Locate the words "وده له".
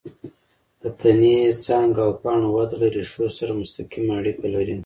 2.55-2.87